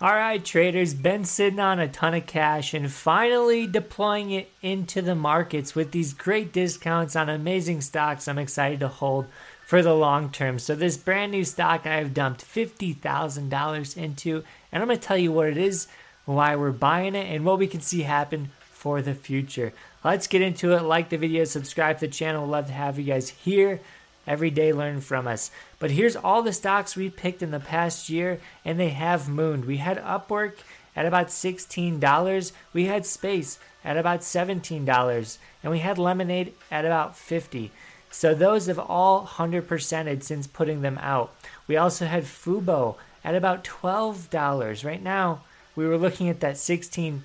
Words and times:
All 0.00 0.12
right, 0.12 0.44
traders, 0.44 0.92
been 0.92 1.24
sitting 1.24 1.60
on 1.60 1.78
a 1.78 1.86
ton 1.86 2.14
of 2.14 2.26
cash 2.26 2.74
and 2.74 2.90
finally 2.90 3.64
deploying 3.64 4.32
it 4.32 4.50
into 4.60 5.00
the 5.00 5.14
markets 5.14 5.76
with 5.76 5.92
these 5.92 6.12
great 6.12 6.52
discounts 6.52 7.14
on 7.14 7.28
amazing 7.28 7.80
stocks 7.80 8.26
I'm 8.26 8.36
excited 8.36 8.80
to 8.80 8.88
hold 8.88 9.26
for 9.64 9.82
the 9.82 9.94
long 9.94 10.30
term. 10.30 10.58
So, 10.58 10.74
this 10.74 10.96
brand 10.96 11.30
new 11.30 11.44
stock 11.44 11.86
I 11.86 11.98
have 11.98 12.12
dumped 12.12 12.44
$50,000 12.44 13.96
into, 13.96 14.42
and 14.72 14.82
I'm 14.82 14.88
going 14.88 14.98
to 14.98 15.06
tell 15.06 15.16
you 15.16 15.30
what 15.30 15.46
it 15.46 15.56
is, 15.56 15.86
why 16.24 16.56
we're 16.56 16.72
buying 16.72 17.14
it, 17.14 17.32
and 17.32 17.44
what 17.44 17.60
we 17.60 17.68
can 17.68 17.80
see 17.80 18.02
happen 18.02 18.50
for 18.72 19.00
the 19.00 19.14
future. 19.14 19.72
Let's 20.02 20.26
get 20.26 20.42
into 20.42 20.72
it. 20.72 20.82
Like 20.82 21.10
the 21.10 21.18
video, 21.18 21.44
subscribe 21.44 22.00
to 22.00 22.08
the 22.08 22.12
channel. 22.12 22.48
Love 22.48 22.66
to 22.66 22.72
have 22.72 22.98
you 22.98 23.04
guys 23.04 23.28
here 23.28 23.78
every 24.26 24.50
day 24.50 24.72
learn 24.72 25.00
from 25.00 25.26
us. 25.26 25.50
But 25.78 25.90
here's 25.90 26.16
all 26.16 26.42
the 26.42 26.52
stocks 26.52 26.96
we 26.96 27.10
picked 27.10 27.42
in 27.42 27.50
the 27.50 27.60
past 27.60 28.08
year, 28.08 28.40
and 28.64 28.78
they 28.78 28.90
have 28.90 29.28
mooned. 29.28 29.64
We 29.64 29.78
had 29.78 29.98
Upwork 29.98 30.58
at 30.96 31.06
about 31.06 31.28
$16, 31.28 32.52
we 32.72 32.84
had 32.84 33.04
Space 33.04 33.58
at 33.84 33.96
about 33.96 34.20
$17, 34.20 35.38
and 35.62 35.72
we 35.72 35.80
had 35.80 35.98
Lemonade 35.98 36.54
at 36.70 36.84
about 36.84 37.16
50 37.16 37.70
so 38.14 38.32
those 38.32 38.66
have 38.66 38.78
all 38.78 39.26
100%ed 39.26 40.22
since 40.22 40.46
putting 40.46 40.82
them 40.82 40.98
out. 40.98 41.34
We 41.66 41.76
also 41.76 42.06
had 42.06 42.22
Fubo 42.22 42.94
at 43.24 43.34
about 43.34 43.64
$12. 43.64 44.84
Right 44.84 45.02
now, 45.02 45.40
we 45.74 45.84
were 45.84 45.98
looking 45.98 46.28
at 46.28 46.38
that 46.38 46.56
16 46.56 47.24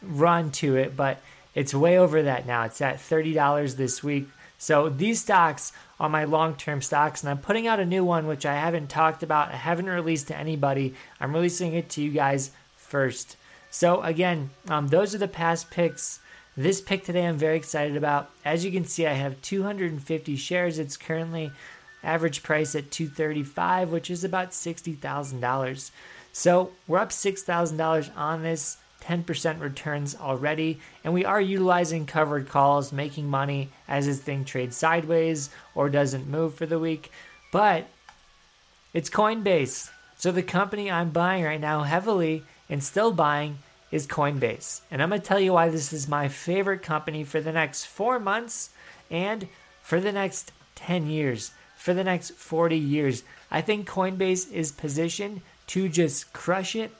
run 0.00 0.50
to 0.52 0.76
it, 0.76 0.96
but 0.96 1.20
it's 1.54 1.74
way 1.74 1.98
over 1.98 2.22
that 2.22 2.46
now. 2.46 2.64
It's 2.64 2.80
at 2.80 2.96
$30 2.96 3.76
this 3.76 4.02
week. 4.02 4.28
So 4.60 4.90
these 4.90 5.22
stocks 5.22 5.72
are 5.98 6.10
my 6.10 6.24
long-term 6.24 6.82
stocks, 6.82 7.22
and 7.22 7.30
I'm 7.30 7.38
putting 7.38 7.66
out 7.66 7.80
a 7.80 7.86
new 7.86 8.04
one 8.04 8.26
which 8.26 8.44
I 8.44 8.56
haven't 8.56 8.90
talked 8.90 9.22
about. 9.22 9.48
I 9.48 9.56
haven't 9.56 9.86
released 9.86 10.28
to 10.28 10.36
anybody. 10.36 10.94
I'm 11.18 11.32
releasing 11.32 11.72
it 11.72 11.88
to 11.90 12.02
you 12.02 12.10
guys 12.10 12.50
first. 12.76 13.38
So 13.70 14.02
again, 14.02 14.50
um, 14.68 14.88
those 14.88 15.14
are 15.14 15.18
the 15.18 15.28
past 15.28 15.70
picks. 15.70 16.20
This 16.58 16.82
pick 16.82 17.04
today 17.04 17.26
I'm 17.26 17.38
very 17.38 17.56
excited 17.56 17.96
about. 17.96 18.28
As 18.44 18.62
you 18.62 18.70
can 18.70 18.84
see, 18.84 19.06
I 19.06 19.14
have 19.14 19.40
250 19.40 20.36
shares. 20.36 20.78
It's 20.78 20.98
currently 20.98 21.50
average 22.04 22.42
price 22.42 22.74
at 22.74 22.90
235, 22.90 23.90
which 23.90 24.10
is 24.10 24.24
about 24.24 24.50
$60,000. 24.50 25.90
So 26.34 26.72
we're 26.86 26.98
up 26.98 27.10
$6,000 27.10 28.14
on 28.14 28.42
this. 28.42 28.76
10% 29.00 29.60
returns 29.60 30.14
already, 30.14 30.80
and 31.02 31.12
we 31.12 31.24
are 31.24 31.40
utilizing 31.40 32.06
covered 32.06 32.48
calls, 32.48 32.92
making 32.92 33.28
money 33.28 33.70
as 33.88 34.06
this 34.06 34.20
thing 34.20 34.44
trades 34.44 34.76
sideways 34.76 35.50
or 35.74 35.88
doesn't 35.88 36.28
move 36.28 36.54
for 36.54 36.66
the 36.66 36.78
week. 36.78 37.10
But 37.52 37.86
it's 38.92 39.10
Coinbase. 39.10 39.90
So 40.16 40.30
the 40.30 40.42
company 40.42 40.90
I'm 40.90 41.10
buying 41.10 41.44
right 41.44 41.60
now 41.60 41.82
heavily 41.82 42.42
and 42.68 42.84
still 42.84 43.12
buying 43.12 43.58
is 43.90 44.06
Coinbase. 44.06 44.80
And 44.90 45.02
I'm 45.02 45.08
going 45.08 45.20
to 45.20 45.26
tell 45.26 45.40
you 45.40 45.54
why 45.54 45.68
this 45.68 45.92
is 45.92 46.08
my 46.08 46.28
favorite 46.28 46.82
company 46.82 47.24
for 47.24 47.40
the 47.40 47.52
next 47.52 47.86
four 47.86 48.18
months 48.20 48.70
and 49.10 49.48
for 49.82 50.00
the 50.00 50.12
next 50.12 50.52
10 50.76 51.08
years, 51.08 51.52
for 51.76 51.94
the 51.94 52.04
next 52.04 52.32
40 52.32 52.76
years. 52.76 53.22
I 53.50 53.60
think 53.60 53.88
Coinbase 53.88 54.52
is 54.52 54.72
positioned 54.72 55.40
to 55.68 55.88
just 55.88 56.32
crush 56.32 56.76
it 56.76 56.92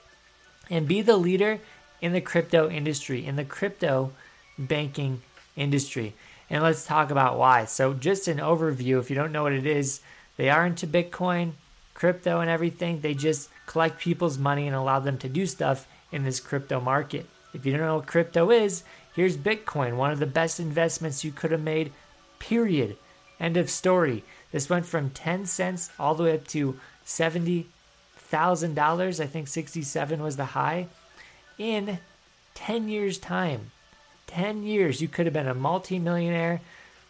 and 0.69 0.89
be 0.89 1.03
the 1.03 1.17
leader 1.17 1.61
in 2.01 2.13
the 2.13 2.21
crypto 2.21 2.71
industry, 2.71 3.27
in 3.27 3.35
the 3.37 3.45
crypto 3.45 4.13
banking 4.59 5.23
industry. 5.57 6.15
And 6.49 6.63
let's 6.63 6.85
talk 6.85 7.11
about 7.11 7.39
why. 7.39 7.65
So, 7.67 7.95
just 7.95 8.29
an 8.29 8.39
overview 8.39 8.99
if 8.99 9.11
you 9.11 9.17
don't 9.17 9.33
know 9.33 9.45
what 9.45 9.53
it 9.53 9.67
is, 9.67 10.01
they 10.37 10.51
are 10.51 10.67
into 10.67 10.87
Bitcoin, 10.87 11.53
crypto, 11.95 12.41
and 12.41 12.51
everything. 12.51 13.01
They 13.01 13.15
just 13.15 13.49
collect 13.67 14.01
people's 14.01 14.39
money 14.39 14.67
and 14.67 14.75
allow 14.75 15.01
them 15.01 15.19
to 15.19 15.29
do 15.29 15.47
stuff 15.47 15.87
in 16.11 16.25
this 16.25 16.41
crypto 16.41 16.81
market. 16.81 17.27
If 17.55 17.65
you 17.65 17.73
don't 17.73 17.83
know 17.83 17.97
what 17.97 18.07
crypto 18.07 18.51
is, 18.51 18.83
here's 19.15 19.37
Bitcoin, 19.37 19.97
one 19.97 20.11
of 20.11 20.19
the 20.19 20.27
best 20.27 20.59
investments 20.59 21.23
you 21.25 21.31
could 21.31 21.53
have 21.53 21.63
made, 21.63 21.93
period. 22.39 22.97
End 23.39 23.57
of 23.57 23.71
story. 23.71 24.25
This 24.51 24.69
went 24.69 24.87
from 24.87 25.11
10 25.11 25.47
cents 25.47 25.91
all 25.99 26.15
the 26.15 26.25
way 26.25 26.35
up 26.35 26.47
to 26.49 26.79
$70,000. 27.07 29.21
I 29.21 29.27
think 29.27 29.49
67 29.49 30.23
was 30.23 30.37
the 30.37 30.45
high 30.47 30.89
in 31.61 31.99
10 32.55 32.89
years' 32.89 33.19
time. 33.19 33.71
10 34.27 34.63
years, 34.63 35.03
you 35.03 35.09
could 35.09 35.27
have 35.27 35.33
been 35.35 35.47
a 35.47 35.55
multimillionaire, 35.55 36.61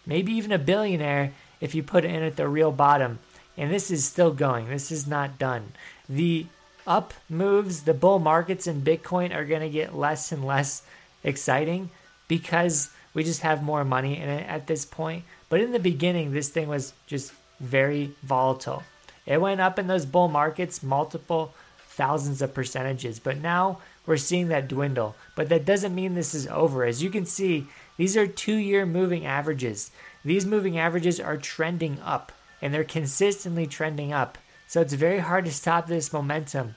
maybe 0.05 0.33
even 0.33 0.51
a 0.51 0.59
billionaire 0.59 1.33
if 1.61 1.75
you 1.75 1.83
put 1.83 2.05
in 2.05 2.23
at 2.23 2.37
the 2.37 2.49
real 2.49 2.73
bottom. 2.73 3.21
And 3.57 3.73
this 3.73 3.91
is 3.91 4.05
still 4.05 4.33
going. 4.33 4.69
This 4.69 4.91
is 4.91 5.07
not 5.07 5.39
done. 5.39 5.73
The 6.09 6.47
up 6.87 7.15
moves, 7.29 7.83
the 7.83 7.95
bull 7.95 8.19
markets 8.19 8.67
in 8.67 8.83
Bitcoin 8.83 9.35
are 9.35 9.45
going 9.45 9.61
to 9.61 9.69
get 9.69 9.95
less 9.95 10.33
and 10.33 10.45
less 10.45 10.83
exciting 11.23 11.91
because 12.27 12.91
we 13.15 13.23
just 13.23 13.43
have 13.43 13.63
more 13.63 13.85
money 13.85 14.19
in 14.19 14.29
it 14.29 14.49
at 14.49 14.67
this 14.67 14.85
point. 14.85 15.25
But 15.49 15.61
in 15.61 15.71
the 15.71 15.79
beginning, 15.79 16.33
this 16.33 16.49
thing 16.49 16.69
was 16.69 16.93
just 17.07 17.33
very 17.61 18.13
volatile. 18.23 18.83
It 19.27 19.41
went 19.41 19.61
up 19.61 19.79
in 19.79 19.87
those 19.87 20.07
bull 20.07 20.29
markets 20.29 20.83
multiple 20.83 21.55
thousands 21.79 22.41
of 22.41 22.55
percentages, 22.55 23.21
but 23.21 23.37
now 23.37 23.79
we're 24.11 24.17
seeing 24.17 24.49
that 24.49 24.67
dwindle. 24.67 25.15
But 25.37 25.49
that 25.51 25.65
doesn't 25.65 25.95
mean 25.95 26.15
this 26.15 26.35
is 26.35 26.49
over. 26.49 26.85
As 26.85 27.01
you 27.01 27.11
can 27.11 27.25
see, 27.25 27.69
these 27.97 28.17
are 28.17 28.27
two 28.27 28.57
year 28.57 28.85
moving 28.85 29.25
averages. 29.25 29.93
These 30.25 30.45
moving 30.45 30.77
averages 30.77 31.21
are 31.21 31.37
trending 31.37 32.01
up 32.01 32.33
and 32.61 32.75
they're 32.75 32.83
consistently 32.83 33.69
trending 33.69 34.13
up. 34.13 34.37
So 34.67 34.81
it's 34.81 34.95
very 34.95 35.21
hard 35.21 35.45
to 35.45 35.53
stop 35.53 35.87
this 35.87 36.13
momentum. 36.13 36.75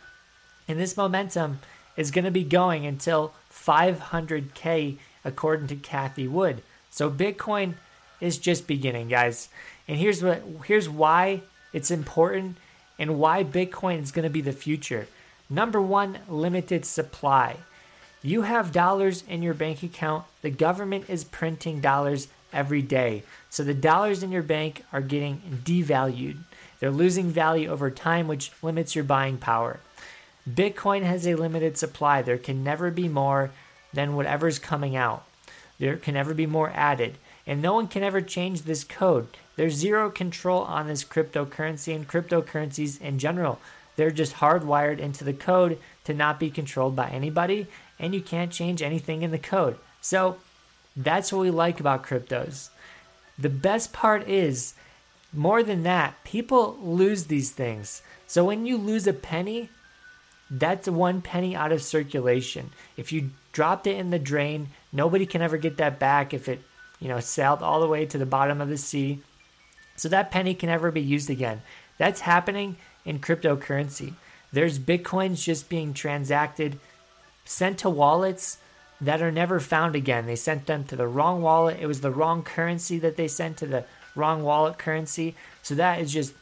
And 0.67 0.79
this 0.79 0.95
momentum 0.95 1.59
is 1.97 2.11
going 2.11 2.25
to 2.25 2.31
be 2.31 2.43
going 2.43 2.85
until 2.85 3.33
500K, 3.51 4.97
according 5.25 5.67
to 5.69 5.75
Cathie 5.75 6.27
Wood. 6.27 6.61
So 6.91 7.09
Bitcoin 7.09 7.73
is 8.22 8.38
just 8.38 8.67
beginning, 8.67 9.07
guys. 9.07 9.49
And 9.88 9.97
here's 9.97 10.22
what 10.22 10.43
here's 10.66 10.88
why 10.88 11.41
it's 11.73 11.89
important 11.89 12.57
and 12.99 13.17
why 13.17 13.43
Bitcoin 13.43 14.03
is 14.03 14.11
going 14.11 14.23
to 14.23 14.29
be 14.29 14.41
the 14.41 14.51
future. 14.51 15.07
Number 15.49 15.81
one, 15.81 16.19
limited 16.27 16.85
supply. 16.85 17.57
You 18.21 18.43
have 18.43 18.71
dollars 18.71 19.23
in 19.27 19.43
your 19.43 19.53
bank 19.53 19.83
account. 19.83 20.25
The 20.41 20.49
government 20.49 21.09
is 21.09 21.23
printing 21.23 21.81
dollars 21.81 22.27
every 22.53 22.81
day. 22.81 23.23
So 23.49 23.63
the 23.63 23.73
dollars 23.73 24.23
in 24.23 24.31
your 24.31 24.43
bank 24.43 24.83
are 24.93 25.01
getting 25.01 25.61
devalued. 25.65 26.37
They're 26.79 26.91
losing 26.91 27.29
value 27.29 27.69
over 27.69 27.91
time, 27.91 28.27
which 28.27 28.51
limits 28.61 28.95
your 28.95 29.03
buying 29.03 29.37
power. 29.37 29.79
Bitcoin 30.49 31.03
has 31.03 31.25
a 31.25 31.35
limited 31.35 31.77
supply. 31.77 32.21
There 32.21 32.37
can 32.37 32.63
never 32.63 32.91
be 32.91 33.07
more 33.07 33.51
than 33.93 34.15
whatever's 34.15 34.59
coming 34.59 34.95
out. 34.95 35.25
There 35.79 35.97
can 35.97 36.13
never 36.13 36.33
be 36.33 36.45
more 36.45 36.71
added. 36.73 37.15
And 37.45 37.61
no 37.61 37.73
one 37.73 37.87
can 37.87 38.03
ever 38.03 38.21
change 38.21 38.61
this 38.61 38.83
code. 38.83 39.27
There's 39.55 39.73
zero 39.73 40.09
control 40.09 40.61
on 40.61 40.87
this 40.87 41.03
cryptocurrency 41.03 41.95
and 41.95 42.07
cryptocurrencies 42.07 43.01
in 43.01 43.19
general. 43.19 43.59
They're 43.95 44.11
just 44.11 44.35
hardwired 44.35 44.99
into 44.99 45.23
the 45.23 45.33
code 45.33 45.79
to 46.05 46.13
not 46.13 46.39
be 46.39 46.49
controlled 46.49 46.95
by 46.95 47.09
anybody, 47.09 47.67
and 47.99 48.13
you 48.13 48.21
can't 48.21 48.51
change 48.51 48.81
anything 48.81 49.21
in 49.21 49.31
the 49.31 49.37
code. 49.37 49.77
So 50.01 50.37
that's 50.95 51.31
what 51.31 51.41
we 51.41 51.51
like 51.51 51.79
about 51.79 52.03
cryptos. 52.03 52.69
The 53.37 53.49
best 53.49 53.93
part 53.93 54.27
is, 54.27 54.73
more 55.31 55.63
than 55.63 55.83
that, 55.83 56.23
people 56.23 56.77
lose 56.81 57.25
these 57.25 57.51
things. 57.51 58.01
So 58.27 58.43
when 58.45 58.65
you 58.65 58.77
lose 58.77 59.07
a 59.07 59.13
penny, 59.13 59.69
that's 60.49 60.87
one 60.87 61.21
penny 61.21 61.55
out 61.55 61.71
of 61.71 61.81
circulation. 61.81 62.71
If 62.97 63.11
you 63.11 63.31
dropped 63.51 63.87
it 63.87 63.97
in 63.97 64.09
the 64.09 64.19
drain, 64.19 64.69
nobody 64.91 65.25
can 65.25 65.41
ever 65.41 65.57
get 65.57 65.77
that 65.77 65.99
back 65.99 66.33
if 66.33 66.47
it, 66.47 66.61
you 66.99 67.07
know, 67.07 67.19
sailed 67.19 67.63
all 67.63 67.79
the 67.79 67.87
way 67.87 68.05
to 68.05 68.17
the 68.17 68.25
bottom 68.25 68.61
of 68.61 68.69
the 68.69 68.77
sea. 68.77 69.21
So 69.95 70.09
that 70.09 70.31
penny 70.31 70.53
can 70.53 70.69
never 70.69 70.91
be 70.91 71.01
used 71.01 71.29
again. 71.29 71.61
That's 71.97 72.21
happening 72.21 72.77
in 73.06 73.19
cryptocurrency. 73.19 74.14
There's 74.52 74.80
bitcoins 74.80 75.44
just 75.44 75.69
being 75.69 75.94
transacted, 75.94 76.80
sent 77.46 77.79
to 77.79 77.90
wallets 77.90 78.59
that 79.02 79.22
are 79.22 79.32
never 79.32 79.59
found 79.59 79.96
again. 79.96 80.26
They 80.26 80.35
sent 80.35 80.66
them 80.66 80.84
to 80.85 80.96
the 80.96 81.08
wrong 81.08 81.41
wallet. 81.41 81.79
It 81.82 81.88
was 81.88 82.02
the 82.02 82.11
wrong 82.11 82.44
currency 82.44 83.00
that 83.00 83.17
they 83.17 83.28
sent 83.28 83.58
to 83.58 83.66
the 83.66 83.85
wrong 84.16 84.44
wallet 84.44 84.78
currency. 84.78 85.35
So 85.61 85.76
that 85.76 86.00
is 86.00 86.14
just 86.14 86.34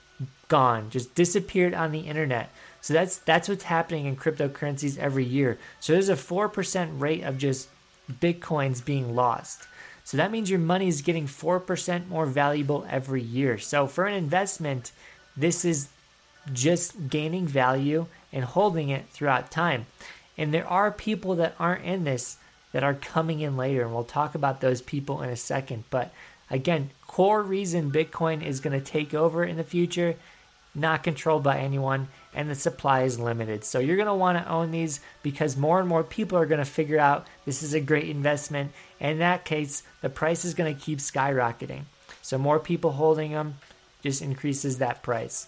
gone, 0.47 0.89
just 0.89 1.15
disappeared 1.15 1.73
on 1.73 1.91
the 1.91 2.01
internet. 2.01 2.51
So 2.81 2.93
that's 2.93 3.17
that's 3.17 3.47
what's 3.47 3.63
happening 3.63 4.05
in 4.05 4.15
cryptocurrencies 4.15 4.97
every 4.97 5.23
year. 5.23 5.57
So 5.79 5.93
there's 5.93 6.09
a 6.09 6.15
4% 6.15 6.99
rate 6.99 7.23
of 7.23 7.37
just 7.37 7.69
bitcoins 8.11 8.83
being 8.83 9.15
lost. 9.15 9.67
So 10.03 10.17
that 10.17 10.31
means 10.31 10.49
your 10.49 10.59
money 10.59 10.87
is 10.87 11.01
getting 11.01 11.27
4% 11.27 12.07
more 12.07 12.25
valuable 12.25 12.85
every 12.89 13.21
year. 13.21 13.57
So 13.59 13.87
for 13.87 14.07
an 14.07 14.15
investment, 14.15 14.91
this 15.37 15.63
is 15.63 15.89
just 16.53 17.09
gaining 17.09 17.47
value 17.47 18.07
and 18.31 18.43
holding 18.43 18.89
it 18.89 19.07
throughout 19.09 19.51
time. 19.51 19.85
And 20.37 20.53
there 20.53 20.67
are 20.67 20.91
people 20.91 21.35
that 21.35 21.55
aren't 21.59 21.85
in 21.85 22.03
this 22.03 22.37
that 22.71 22.83
are 22.83 22.93
coming 22.93 23.41
in 23.41 23.57
later, 23.57 23.83
and 23.83 23.93
we'll 23.93 24.03
talk 24.03 24.33
about 24.33 24.61
those 24.61 24.81
people 24.81 25.21
in 25.21 25.29
a 25.29 25.35
second. 25.35 25.83
But 25.89 26.13
again, 26.49 26.91
core 27.05 27.43
reason 27.43 27.91
Bitcoin 27.91 28.43
is 28.43 28.59
going 28.59 28.79
to 28.79 28.85
take 28.85 29.13
over 29.13 29.43
in 29.43 29.57
the 29.57 29.63
future, 29.63 30.15
not 30.73 31.03
controlled 31.03 31.43
by 31.43 31.57
anyone, 31.59 32.07
and 32.33 32.49
the 32.49 32.55
supply 32.55 33.03
is 33.03 33.19
limited. 33.19 33.65
So 33.65 33.79
you're 33.79 33.97
going 33.97 34.07
to 34.07 34.13
want 34.13 34.37
to 34.37 34.49
own 34.49 34.71
these 34.71 35.01
because 35.21 35.57
more 35.57 35.79
and 35.79 35.89
more 35.89 36.03
people 36.03 36.37
are 36.37 36.45
going 36.45 36.59
to 36.59 36.65
figure 36.65 36.99
out 36.99 37.27
this 37.45 37.61
is 37.61 37.73
a 37.73 37.81
great 37.81 38.07
investment. 38.09 38.71
And 39.01 39.13
in 39.13 39.19
that 39.19 39.43
case, 39.43 39.83
the 40.01 40.09
price 40.09 40.45
is 40.45 40.53
going 40.53 40.73
to 40.73 40.81
keep 40.81 40.99
skyrocketing. 40.99 41.83
So 42.21 42.37
more 42.37 42.59
people 42.59 42.93
holding 42.93 43.31
them 43.33 43.55
just 44.01 44.21
increases 44.21 44.77
that 44.77 45.03
price. 45.03 45.47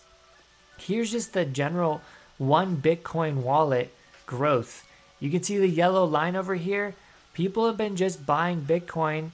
Here's 0.78 1.12
just 1.12 1.34
the 1.34 1.46
general 1.46 2.02
one 2.38 2.78
Bitcoin 2.78 3.38
wallet 3.38 3.94
growth. 4.26 4.88
You 5.20 5.30
can 5.30 5.44
see 5.44 5.58
the 5.58 5.68
yellow 5.68 6.06
line 6.06 6.36
over 6.36 6.56
here. 6.56 6.96
People 7.34 7.66
have 7.68 7.78
been 7.78 7.96
just 7.96 8.26
buying 8.26 8.62
Bitcoin 8.62 9.32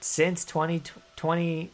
since 0.00 0.44
20, 0.44 0.82
20 1.16 1.70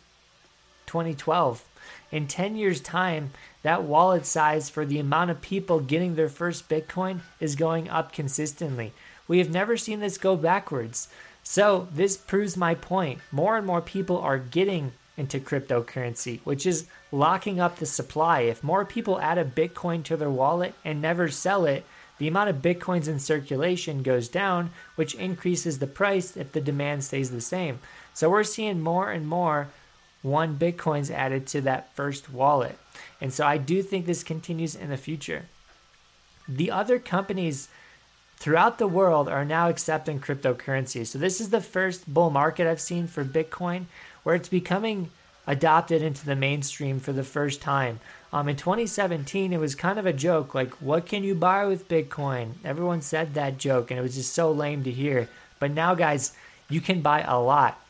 2012. 0.88 1.64
In 2.10 2.26
10 2.26 2.56
years' 2.56 2.80
time, 2.80 3.30
that 3.62 3.84
wallet 3.84 4.26
size 4.26 4.68
for 4.68 4.84
the 4.84 4.98
amount 4.98 5.30
of 5.30 5.40
people 5.40 5.80
getting 5.80 6.14
their 6.14 6.28
first 6.28 6.68
Bitcoin 6.68 7.20
is 7.38 7.54
going 7.54 7.88
up 7.88 8.12
consistently. 8.12 8.92
We 9.28 9.38
have 9.38 9.50
never 9.50 9.76
seen 9.76 10.00
this 10.00 10.18
go 10.18 10.34
backwards. 10.34 11.08
So, 11.42 11.88
this 11.92 12.16
proves 12.16 12.56
my 12.56 12.74
point. 12.74 13.20
More 13.30 13.56
and 13.56 13.66
more 13.66 13.80
people 13.80 14.18
are 14.18 14.38
getting 14.38 14.92
into 15.18 15.40
cryptocurrency, 15.40 16.40
which 16.44 16.64
is 16.64 16.86
locking 17.12 17.60
up 17.60 17.76
the 17.76 17.86
supply. 17.86 18.40
If 18.40 18.64
more 18.64 18.84
people 18.84 19.20
add 19.20 19.36
a 19.36 19.44
Bitcoin 19.44 20.02
to 20.04 20.16
their 20.16 20.30
wallet 20.30 20.74
and 20.84 21.02
never 21.02 21.28
sell 21.28 21.66
it, 21.66 21.84
the 22.18 22.28
amount 22.28 22.50
of 22.50 22.62
Bitcoins 22.62 23.08
in 23.08 23.18
circulation 23.18 24.02
goes 24.02 24.28
down, 24.28 24.70
which 24.96 25.14
increases 25.14 25.78
the 25.78 25.86
price 25.86 26.36
if 26.36 26.52
the 26.52 26.60
demand 26.60 27.04
stays 27.04 27.30
the 27.30 27.40
same. 27.40 27.80
So, 28.14 28.30
we're 28.30 28.44
seeing 28.44 28.80
more 28.80 29.10
and 29.10 29.28
more 29.28 29.68
one 30.22 30.58
Bitcoin's 30.58 31.10
added 31.10 31.46
to 31.48 31.60
that 31.62 31.94
first 31.94 32.30
wallet. 32.30 32.78
And 33.20 33.32
so 33.32 33.46
I 33.46 33.58
do 33.58 33.82
think 33.82 34.06
this 34.06 34.22
continues 34.22 34.74
in 34.74 34.90
the 34.90 34.96
future. 34.96 35.46
The 36.48 36.70
other 36.70 36.98
companies 36.98 37.68
throughout 38.36 38.78
the 38.78 38.88
world 38.88 39.28
are 39.28 39.44
now 39.44 39.68
accepting 39.68 40.20
cryptocurrency. 40.20 41.06
So 41.06 41.18
this 41.18 41.40
is 41.40 41.50
the 41.50 41.60
first 41.60 42.12
bull 42.12 42.30
market 42.30 42.66
I've 42.66 42.80
seen 42.80 43.06
for 43.06 43.24
Bitcoin 43.24 43.86
where 44.28 44.36
it's 44.36 44.50
becoming 44.50 45.08
adopted 45.46 46.02
into 46.02 46.26
the 46.26 46.36
mainstream 46.36 47.00
for 47.00 47.14
the 47.14 47.24
first 47.24 47.62
time. 47.62 47.98
Um, 48.30 48.46
in 48.46 48.56
2017, 48.56 49.54
it 49.54 49.58
was 49.58 49.74
kind 49.74 49.98
of 49.98 50.04
a 50.04 50.12
joke 50.12 50.54
like, 50.54 50.74
what 50.82 51.06
can 51.06 51.24
you 51.24 51.34
buy 51.34 51.64
with 51.64 51.88
Bitcoin? 51.88 52.50
Everyone 52.62 53.00
said 53.00 53.32
that 53.32 53.56
joke, 53.56 53.90
and 53.90 53.98
it 53.98 54.02
was 54.02 54.16
just 54.16 54.34
so 54.34 54.52
lame 54.52 54.84
to 54.84 54.90
hear. 54.90 55.30
But 55.58 55.70
now, 55.70 55.94
guys, 55.94 56.34
you 56.68 56.82
can 56.82 57.00
buy 57.00 57.22
a 57.22 57.40
lot. 57.40 57.80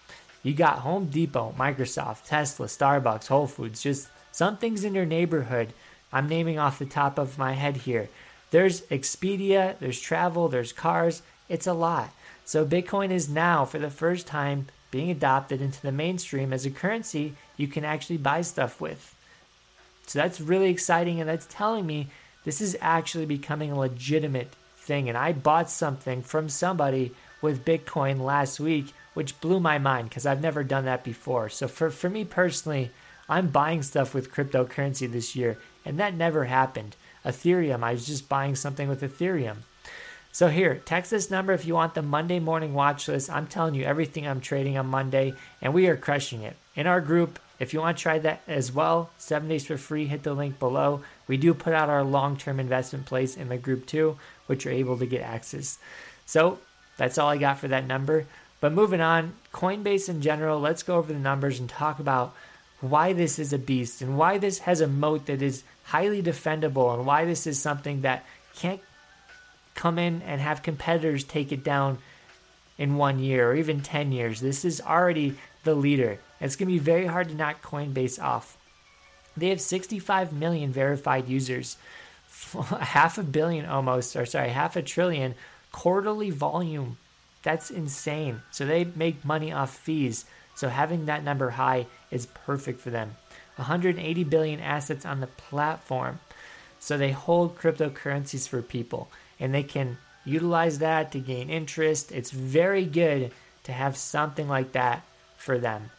You 0.44 0.54
got 0.54 0.78
Home 0.78 1.06
Depot, 1.06 1.56
Microsoft, 1.58 2.26
Tesla, 2.26 2.66
Starbucks, 2.66 3.26
Whole 3.26 3.48
Foods, 3.48 3.82
just 3.82 4.06
some 4.30 4.58
things 4.58 4.84
in 4.84 4.94
your 4.94 5.06
neighborhood. 5.06 5.72
I'm 6.12 6.28
naming 6.28 6.60
off 6.60 6.78
the 6.78 6.86
top 6.86 7.18
of 7.18 7.36
my 7.36 7.54
head 7.54 7.78
here. 7.78 8.10
There's 8.52 8.82
Expedia, 8.82 9.76
there's 9.80 10.00
travel, 10.00 10.46
there's 10.46 10.72
cars. 10.72 11.22
It's 11.48 11.66
a 11.66 11.72
lot. 11.72 12.10
So 12.44 12.64
Bitcoin 12.64 13.10
is 13.10 13.28
now, 13.28 13.64
for 13.64 13.80
the 13.80 13.90
first 13.90 14.28
time, 14.28 14.68
being 14.90 15.10
adopted 15.10 15.60
into 15.60 15.82
the 15.82 15.92
mainstream 15.92 16.52
as 16.52 16.64
a 16.64 16.70
currency 16.70 17.34
you 17.56 17.68
can 17.68 17.84
actually 17.84 18.16
buy 18.16 18.40
stuff 18.40 18.80
with. 18.80 19.14
So 20.06 20.18
that's 20.18 20.40
really 20.40 20.70
exciting, 20.70 21.20
and 21.20 21.28
that's 21.28 21.46
telling 21.50 21.86
me 21.86 22.08
this 22.44 22.60
is 22.60 22.76
actually 22.80 23.26
becoming 23.26 23.70
a 23.70 23.78
legitimate 23.78 24.52
thing. 24.76 25.08
And 25.08 25.18
I 25.18 25.32
bought 25.32 25.70
something 25.70 26.22
from 26.22 26.48
somebody 26.48 27.12
with 27.42 27.64
Bitcoin 27.64 28.20
last 28.20 28.58
week 28.58 28.94
which 29.18 29.40
blew 29.40 29.58
my 29.58 29.78
mind 29.78 30.08
because 30.08 30.24
I've 30.26 30.40
never 30.40 30.62
done 30.62 30.84
that 30.84 31.02
before. 31.02 31.48
So 31.48 31.66
for, 31.66 31.90
for 31.90 32.08
me 32.08 32.24
personally, 32.24 32.92
I'm 33.28 33.48
buying 33.48 33.82
stuff 33.82 34.14
with 34.14 34.32
cryptocurrency 34.32 35.10
this 35.10 35.34
year, 35.34 35.58
and 35.84 35.98
that 35.98 36.14
never 36.14 36.44
happened. 36.44 36.94
Ethereum, 37.24 37.82
I 37.82 37.92
was 37.92 38.06
just 38.06 38.28
buying 38.28 38.54
something 38.54 38.88
with 38.88 39.02
Ethereum. 39.02 39.56
So 40.32 40.48
here, 40.48 40.80
text 40.84 41.10
this 41.10 41.30
number 41.30 41.52
if 41.52 41.64
you 41.64 41.74
want 41.74 41.94
the 41.94 42.02
Monday 42.02 42.38
morning 42.38 42.74
watch 42.74 43.08
list. 43.08 43.30
I'm 43.30 43.46
telling 43.46 43.74
you 43.74 43.84
everything 43.84 44.26
I'm 44.26 44.40
trading 44.40 44.78
on 44.78 44.86
Monday, 44.86 45.34
and 45.60 45.74
we 45.74 45.88
are 45.88 45.96
crushing 45.96 46.42
it. 46.42 46.56
In 46.76 46.86
our 46.86 47.00
group, 47.00 47.38
if 47.58 47.74
you 47.74 47.80
want 47.80 47.96
to 47.96 48.02
try 48.02 48.18
that 48.20 48.42
as 48.46 48.70
well, 48.70 49.10
seven 49.18 49.48
days 49.48 49.66
for 49.66 49.76
free, 49.76 50.06
hit 50.06 50.22
the 50.22 50.34
link 50.34 50.58
below. 50.58 51.02
We 51.26 51.36
do 51.36 51.54
put 51.54 51.72
out 51.72 51.88
our 51.88 52.04
long 52.04 52.36
term 52.36 52.60
investment 52.60 53.06
plays 53.06 53.36
in 53.36 53.48
the 53.48 53.56
group 53.56 53.86
too, 53.86 54.16
which 54.46 54.64
you're 54.64 54.74
able 54.74 54.98
to 54.98 55.06
get 55.06 55.22
access. 55.22 55.78
So 56.24 56.58
that's 56.96 57.18
all 57.18 57.28
I 57.28 57.36
got 57.36 57.58
for 57.58 57.68
that 57.68 57.86
number. 57.86 58.26
But 58.60 58.72
moving 58.72 59.00
on, 59.00 59.34
Coinbase 59.52 60.08
in 60.08 60.20
general, 60.20 60.60
let's 60.60 60.82
go 60.82 60.96
over 60.96 61.12
the 61.12 61.18
numbers 61.18 61.58
and 61.58 61.68
talk 61.68 61.98
about 61.98 62.34
why 62.80 63.12
this 63.12 63.38
is 63.38 63.52
a 63.52 63.58
beast 63.58 64.02
and 64.02 64.16
why 64.16 64.38
this 64.38 64.60
has 64.60 64.80
a 64.80 64.86
moat 64.86 65.26
that 65.26 65.42
is 65.42 65.64
highly 65.84 66.22
defendable 66.22 66.94
and 66.94 67.06
why 67.06 67.24
this 67.24 67.46
is 67.46 67.60
something 67.60 68.02
that 68.02 68.24
can't 68.54 68.80
come 69.78 69.98
in 69.98 70.22
and 70.22 70.40
have 70.40 70.62
competitors 70.62 71.22
take 71.22 71.52
it 71.52 71.62
down 71.62 71.98
in 72.76 72.96
one 72.96 73.20
year 73.20 73.50
or 73.50 73.54
even 73.54 73.80
10 73.80 74.10
years. 74.10 74.40
This 74.40 74.64
is 74.64 74.80
already 74.80 75.36
the 75.62 75.76
leader. 75.76 76.18
It's 76.40 76.56
going 76.56 76.66
to 76.66 76.72
be 76.74 76.80
very 76.80 77.06
hard 77.06 77.28
to 77.28 77.36
knock 77.36 77.62
Coinbase 77.62 78.20
off. 78.20 78.58
They 79.36 79.50
have 79.50 79.60
65 79.60 80.32
million 80.32 80.72
verified 80.72 81.28
users, 81.28 81.76
half 82.80 83.18
a 83.18 83.22
billion 83.22 83.66
almost, 83.66 84.16
or 84.16 84.26
sorry, 84.26 84.48
half 84.48 84.74
a 84.74 84.82
trillion 84.82 85.36
quarterly 85.70 86.30
volume 86.30 86.96
that's 87.44 87.70
insane. 87.70 88.42
So 88.50 88.66
they 88.66 88.84
make 88.84 89.24
money 89.24 89.52
off 89.52 89.72
fees. 89.74 90.24
So 90.56 90.68
having 90.68 91.06
that 91.06 91.22
number 91.22 91.50
high 91.50 91.86
is 92.10 92.26
perfect 92.26 92.80
for 92.80 92.90
them. 92.90 93.14
180 93.56 94.24
billion 94.24 94.58
assets 94.58 95.06
on 95.06 95.20
the 95.20 95.28
platform. 95.28 96.18
So 96.80 96.98
they 96.98 97.12
hold 97.12 97.56
cryptocurrencies 97.56 98.48
for 98.48 98.60
people 98.60 99.08
and 99.40 99.54
they 99.54 99.62
can 99.62 99.98
utilize 100.24 100.78
that 100.78 101.12
to 101.12 101.18
gain 101.18 101.50
interest. 101.50 102.12
It's 102.12 102.30
very 102.30 102.84
good 102.84 103.32
to 103.64 103.72
have 103.72 103.96
something 103.96 104.48
like 104.48 104.72
that 104.72 105.02
for 105.36 105.58
them 105.58 105.90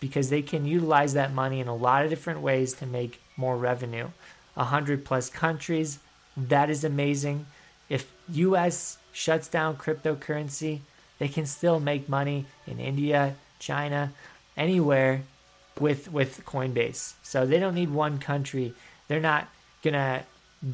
because 0.00 0.30
they 0.30 0.42
can 0.42 0.64
utilize 0.64 1.12
that 1.14 1.32
money 1.32 1.60
in 1.60 1.68
a 1.68 1.74
lot 1.74 2.04
of 2.04 2.10
different 2.10 2.40
ways 2.40 2.72
to 2.74 2.86
make 2.86 3.20
more 3.36 3.56
revenue. 3.56 4.08
100 4.54 5.04
plus 5.04 5.28
countries, 5.28 5.98
that 6.36 6.70
is 6.70 6.84
amazing. 6.84 7.46
If 7.88 8.10
US 8.32 8.98
shuts 9.12 9.48
down 9.48 9.76
cryptocurrency, 9.76 10.80
they 11.18 11.28
can 11.28 11.46
still 11.46 11.80
make 11.80 12.08
money 12.08 12.46
in 12.66 12.80
India, 12.80 13.34
China, 13.58 14.12
anywhere 14.56 15.22
with 15.78 16.10
with 16.10 16.44
Coinbase. 16.44 17.14
So 17.22 17.46
they 17.46 17.58
don't 17.58 17.74
need 17.74 17.90
one 17.90 18.18
country. 18.18 18.74
They're 19.08 19.20
not 19.20 19.48
gonna 19.82 20.24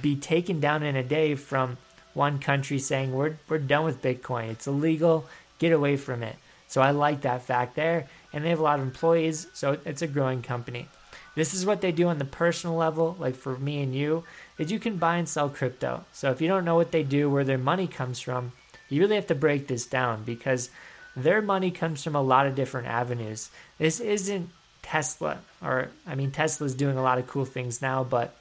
be 0.01 0.17
taken 0.17 0.61
down 0.61 0.83
in 0.83 0.97
a 0.97 1.03
day 1.03 1.35
from 1.35 1.79
one 2.17 2.39
country 2.39 2.79
saying 2.79 3.13
we're 3.13 3.37
we're 3.49 3.59
done 3.59 3.85
with 3.85 4.03
Bitcoin. 4.03 4.51
It's 4.51 4.67
illegal. 4.67 5.27
Get 5.59 5.73
away 5.73 5.97
from 5.97 6.23
it. 6.23 6.37
So 6.67 6.81
I 6.81 6.91
like 6.91 7.21
that 7.21 7.43
fact 7.43 7.77
there. 7.77 8.09
And 8.33 8.45
they 8.45 8.51
have 8.51 8.59
a 8.59 8.63
lot 8.63 8.79
of 8.79 8.85
employees, 8.85 9.47
so 9.55 9.79
it's 9.85 10.03
a 10.03 10.07
growing 10.07 10.43
company. 10.43 10.89
This 11.35 11.55
is 11.55 11.65
what 11.65 11.81
they 11.81 11.93
do 11.93 12.09
on 12.09 12.19
the 12.19 12.25
personal 12.25 12.77
level, 12.77 13.17
like 13.19 13.35
for 13.35 13.57
me 13.57 13.83
and 13.83 13.95
you 13.95 14.25
is 14.59 14.73
you 14.73 14.79
can 14.79 14.97
buy 14.97 15.17
and 15.17 15.29
sell 15.29 15.49
crypto. 15.49 16.05
So 16.13 16.31
if 16.31 16.41
you 16.41 16.49
don't 16.49 16.65
know 16.65 16.77
what 16.77 16.93
they 16.93 17.03
do, 17.03 17.29
where 17.31 17.45
their 17.45 17.59
money 17.59 17.87
comes 17.87 18.21
from, 18.21 18.53
you 18.89 19.03
really 19.03 19.17
have 19.17 19.27
to 19.29 19.35
break 19.35 19.69
this 19.69 19.87
down 19.87 20.25
because 20.25 20.71
their 21.15 21.43
money 21.43 21.71
comes 21.71 22.03
from 22.03 22.17
a 22.17 22.23
lot 22.23 22.47
of 22.47 22.55
different 22.55 22.89
avenues. 22.89 23.51
This 23.79 24.01
isn't 24.01 24.51
Tesla, 24.83 25.39
or 25.63 25.89
I 26.07 26.15
mean, 26.15 26.31
Tesla's 26.31 26.75
doing 26.75 26.97
a 26.97 27.03
lot 27.03 27.19
of 27.19 27.27
cool 27.27 27.45
things 27.45 27.83
now, 27.83 28.05
but 28.05 28.35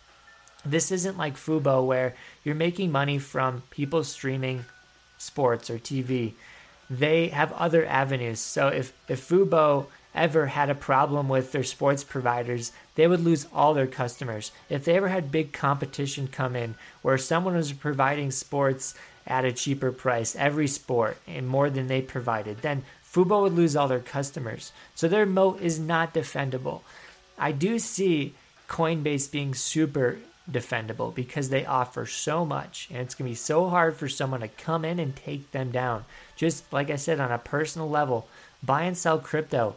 this 0.65 0.91
isn't 0.91 1.17
like 1.17 1.36
Fubo 1.36 1.86
where 1.86 2.15
you're 2.43 2.55
making 2.55 2.91
money 2.91 3.19
from 3.19 3.63
people 3.69 4.03
streaming 4.03 4.65
sports 5.17 5.69
or 5.69 5.77
TV. 5.77 6.34
They 6.89 7.29
have 7.29 7.51
other 7.53 7.86
avenues. 7.86 8.39
So 8.39 8.67
if, 8.67 8.93
if 9.07 9.27
Fubo 9.27 9.88
ever 10.13 10.48
had 10.48 10.69
a 10.69 10.75
problem 10.75 11.27
with 11.29 11.51
their 11.51 11.63
sports 11.63 12.03
providers, 12.03 12.72
they 12.95 13.07
would 13.07 13.19
lose 13.19 13.48
all 13.53 13.74
their 13.74 13.88
customers. 13.88 14.51
If 14.69 14.86
they 14.86 14.95
ever 14.95 15.10
had 15.10 15.31
big 15.31 15.51
competition 15.51 16.27
come 16.27 16.55
in 16.55 16.75
where 17.01 17.17
someone 17.17 17.55
was 17.55 17.74
providing 17.74 18.31
sports 18.31 18.95
at 19.27 19.45
a 19.45 19.51
cheaper 19.51 19.91
price, 19.91 20.36
every 20.36 20.67
sport, 20.67 21.17
and 21.27 21.48
more 21.48 21.69
than 21.69 21.88
they 21.88 22.01
provided, 22.01 22.60
then 22.62 22.84
Fubo 23.12 23.41
would 23.41 23.53
lose 23.53 23.75
all 23.75 23.88
their 23.88 24.00
customers. 24.00 24.72
So 24.93 25.07
their 25.07 25.25
moat 25.25 25.62
is 25.62 25.79
not 25.79 26.13
defendable. 26.13 26.81
I 27.38 27.51
do 27.51 27.79
see 27.79 28.36
Coinbase 28.67 29.31
being 29.31 29.53
super 29.53 30.17
defendable 30.50 31.14
because 31.14 31.50
they 31.50 31.66
offer 31.66 32.06
so 32.06 32.46
much 32.46 32.88
and 32.92 33.00
it's 33.00 33.16
going 33.16 33.28
to 33.28 33.32
be 33.32 33.36
so 33.36 33.70
hard 33.70 33.96
for 33.96 34.08
someone 34.08 34.42
to 34.42 34.48
come 34.48 34.86
in 34.86 35.00
and 35.00 35.16
take 35.16 35.52
them 35.52 35.72
down. 35.72 36.06
Just 36.36 36.72
like 36.72 36.90
I 36.90 36.96
said, 36.96 37.20
on 37.20 37.32
a 37.32 37.38
personal 37.38 37.90
level, 37.90 38.28
buy 38.62 38.84
and 38.84 38.98
sell 38.98 39.20
crypto. 39.20 39.75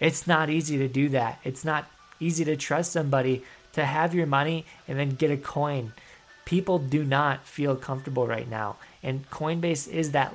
It's 0.00 0.26
not 0.26 0.50
easy 0.50 0.78
to 0.78 0.88
do 0.88 1.08
that. 1.10 1.38
It's 1.44 1.64
not 1.64 1.86
easy 2.20 2.44
to 2.44 2.56
trust 2.56 2.92
somebody 2.92 3.44
to 3.72 3.84
have 3.84 4.14
your 4.14 4.26
money 4.26 4.64
and 4.88 4.98
then 4.98 5.10
get 5.10 5.30
a 5.30 5.36
coin. 5.36 5.92
People 6.44 6.78
do 6.78 7.04
not 7.04 7.44
feel 7.44 7.76
comfortable 7.76 8.26
right 8.26 8.48
now. 8.48 8.76
And 9.02 9.28
Coinbase 9.30 9.88
is 9.88 10.12
that 10.12 10.32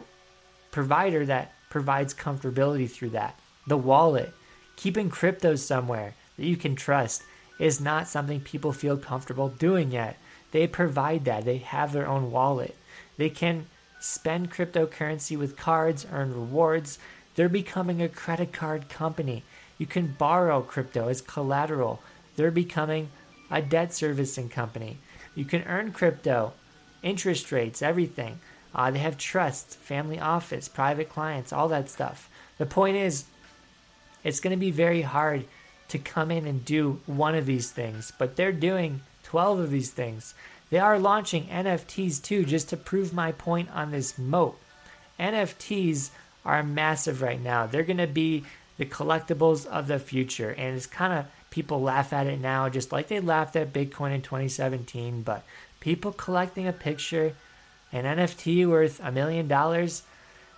provider 0.71 1.25
that 1.25 1.53
provides 1.69 2.13
comfortability 2.13 2.89
through 2.89 3.09
that. 3.09 3.39
The 3.67 3.77
wallet, 3.77 4.33
keeping 4.75 5.09
crypto 5.09 5.55
somewhere 5.55 6.15
that 6.37 6.45
you 6.45 6.57
can 6.57 6.75
trust 6.75 7.23
is 7.61 7.79
not 7.79 8.07
something 8.07 8.41
people 8.41 8.73
feel 8.73 8.97
comfortable 8.97 9.47
doing 9.47 9.91
yet. 9.91 10.17
They 10.51 10.65
provide 10.65 11.25
that. 11.25 11.45
They 11.45 11.59
have 11.59 11.93
their 11.93 12.07
own 12.07 12.31
wallet. 12.31 12.75
They 13.17 13.29
can 13.29 13.67
spend 13.99 14.51
cryptocurrency 14.51 15.37
with 15.37 15.55
cards, 15.55 16.07
earn 16.11 16.33
rewards. 16.33 16.97
They're 17.35 17.47
becoming 17.47 18.01
a 18.01 18.09
credit 18.09 18.51
card 18.51 18.89
company. 18.89 19.43
You 19.77 19.85
can 19.85 20.15
borrow 20.17 20.61
crypto 20.61 21.07
as 21.07 21.21
collateral. 21.21 22.01
They're 22.35 22.49
becoming 22.49 23.09
a 23.51 23.61
debt 23.61 23.93
servicing 23.93 24.49
company. 24.49 24.97
You 25.35 25.45
can 25.45 25.61
earn 25.63 25.91
crypto, 25.91 26.53
interest 27.03 27.51
rates, 27.51 27.83
everything. 27.83 28.39
Uh, 28.73 28.89
they 28.89 28.99
have 28.99 29.19
trusts, 29.19 29.75
family 29.75 30.19
office, 30.19 30.67
private 30.67 31.09
clients, 31.09 31.53
all 31.53 31.67
that 31.67 31.91
stuff. 31.91 32.27
The 32.57 32.65
point 32.65 32.97
is, 32.97 33.25
it's 34.23 34.39
going 34.39 34.55
to 34.55 34.59
be 34.59 34.71
very 34.71 35.03
hard 35.03 35.45
to 35.91 35.99
come 35.99 36.31
in 36.31 36.45
and 36.45 36.65
do 36.65 36.99
one 37.05 37.35
of 37.35 37.45
these 37.45 37.71
things, 37.71 38.11
but 38.17 38.35
they're 38.35 38.51
doing 38.51 39.01
12 39.23 39.59
of 39.59 39.71
these 39.71 39.91
things. 39.91 40.33
They 40.69 40.79
are 40.79 40.97
launching 40.97 41.47
NFTs 41.47 42.21
too, 42.21 42.45
just 42.45 42.69
to 42.69 42.77
prove 42.77 43.13
my 43.13 43.33
point 43.33 43.69
on 43.73 43.91
this 43.91 44.17
moat. 44.17 44.57
NFTs 45.19 46.09
are 46.45 46.63
massive 46.63 47.21
right 47.21 47.41
now. 47.41 47.67
They're 47.67 47.83
going 47.83 47.97
to 47.97 48.07
be 48.07 48.45
the 48.77 48.85
collectibles 48.85 49.65
of 49.65 49.87
the 49.87 49.99
future, 49.99 50.49
and 50.49 50.75
it's 50.75 50.87
kind 50.87 51.13
of 51.13 51.25
people 51.49 51.81
laugh 51.81 52.13
at 52.13 52.25
it 52.25 52.39
now, 52.39 52.69
just 52.69 52.91
like 52.91 53.09
they 53.09 53.19
laughed 53.19 53.55
at 53.55 53.73
Bitcoin 53.73 54.15
in 54.15 54.21
2017. 54.21 55.21
But 55.23 55.43
people 55.81 56.13
collecting 56.13 56.67
a 56.67 56.73
picture, 56.73 57.35
an 57.91 58.05
NFT 58.05 58.65
worth 58.67 59.01
a 59.03 59.11
million 59.11 59.49
dollars, 59.49 60.03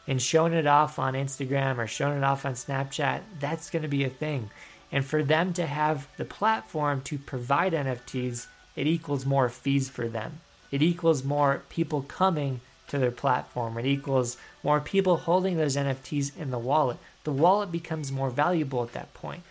and 0.08 0.22
showing 0.22 0.54
it 0.54 0.68
off 0.68 1.00
on 1.00 1.16
Instagram 1.16 1.80
or 1.80 1.88
showing 1.88 2.18
it 2.18 2.24
off 2.24 2.46
on 2.46 2.54
Snapchat, 2.54 3.22
that's 3.40 3.70
going 3.70 3.84
to 3.84 3.90
be 3.90 4.04
a 4.04 4.10
thing. 4.10 4.52
And 4.94 5.04
for 5.04 5.24
them 5.24 5.54
to 5.54 5.66
have 5.66 6.08
the 6.18 6.24
platform 6.24 7.02
to 7.02 7.18
provide 7.18 7.74
NFTs, 7.74 8.46
it 8.76 8.86
equals 8.86 9.26
more 9.26 9.50
fees 9.50 9.90
for 9.90 10.08
them. 10.08 10.40
It 10.72 10.84
equals 10.84 11.24
more 11.24 11.64
people 11.70 12.04
coming 12.04 12.62
to 12.90 13.00
their 13.00 13.12
platform. 13.12 13.80
It 13.80 13.88
equals 13.88 14.38
more 14.62 14.80
people 14.80 15.18
holding 15.18 15.58
those 15.58 15.76
NFTs 15.76 16.38
in 16.38 16.52
the 16.52 16.60
wallet. 16.60 16.98
The 17.24 17.32
wallet 17.32 17.72
becomes 17.72 18.12
more 18.12 18.30
valuable 18.30 18.84
at 18.84 18.94
that 18.94 19.16
point. 19.16 19.42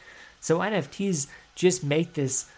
So 0.40 0.60
NFTs 0.60 1.26
just 1.56 1.82
make 1.82 2.14
this 2.14 2.48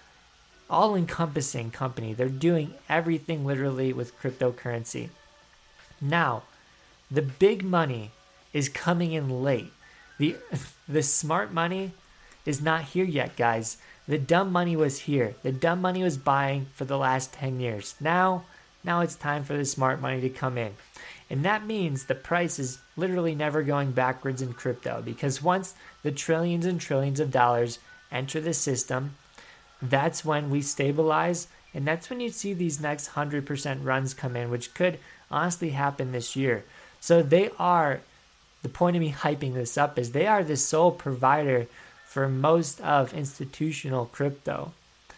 all 0.68 0.94
encompassing 0.94 1.70
company. 1.70 2.12
They're 2.12 2.28
doing 2.28 2.74
everything 2.86 3.46
literally 3.46 3.94
with 3.94 4.18
cryptocurrency. 4.20 5.08
Now, 6.02 6.42
the 7.10 7.22
big 7.22 7.64
money 7.64 8.10
is 8.52 8.68
coming 8.68 9.12
in 9.12 9.42
late. 9.42 9.72
The 10.18 10.36
the 10.88 11.02
smart 11.02 11.50
money 11.50 11.92
is 12.44 12.60
not 12.60 12.84
here 12.84 13.04
yet, 13.04 13.36
guys. 13.36 13.78
The 14.06 14.18
dumb 14.18 14.52
money 14.52 14.76
was 14.76 15.00
here. 15.00 15.34
The 15.42 15.52
dumb 15.52 15.80
money 15.80 16.02
was 16.02 16.18
buying 16.18 16.66
for 16.74 16.84
the 16.84 16.98
last 16.98 17.32
10 17.32 17.60
years. 17.60 17.94
Now, 18.00 18.44
now 18.82 19.00
it's 19.00 19.14
time 19.14 19.44
for 19.44 19.56
the 19.56 19.64
smart 19.64 20.00
money 20.00 20.20
to 20.20 20.28
come 20.28 20.58
in. 20.58 20.74
And 21.30 21.44
that 21.44 21.66
means 21.66 22.04
the 22.04 22.14
price 22.14 22.58
is 22.58 22.78
literally 22.96 23.34
never 23.34 23.62
going 23.62 23.92
backwards 23.92 24.42
in 24.42 24.52
crypto 24.52 25.02
because 25.02 25.42
once 25.42 25.74
the 26.02 26.12
trillions 26.12 26.66
and 26.66 26.80
trillions 26.80 27.18
of 27.18 27.30
dollars 27.30 27.78
enter 28.12 28.40
the 28.40 28.52
system, 28.52 29.16
that's 29.80 30.24
when 30.24 30.50
we 30.50 30.60
stabilize 30.60 31.48
and 31.74 31.86
that's 31.86 32.08
when 32.08 32.20
you 32.20 32.30
see 32.30 32.54
these 32.54 32.80
next 32.80 33.10
100% 33.14 33.84
runs 33.84 34.14
come 34.14 34.36
in, 34.36 34.48
which 34.50 34.74
could 34.74 34.98
honestly 35.30 35.70
happen 35.70 36.12
this 36.12 36.36
year. 36.36 36.64
So 37.00 37.20
they 37.20 37.50
are, 37.58 38.00
the 38.62 38.68
point 38.68 38.96
of 38.96 39.00
me 39.00 39.12
hyping 39.12 39.54
this 39.54 39.76
up 39.76 39.98
is 39.98 40.12
they 40.12 40.26
are 40.26 40.44
the 40.44 40.56
sole 40.56 40.92
provider 40.92 41.66
for 42.14 42.28
most 42.28 42.80
of 42.80 43.12
institutional 43.12 44.06
crypto. 44.06 44.70